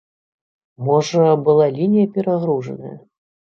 [0.87, 2.97] Можа была лінія перагружаная?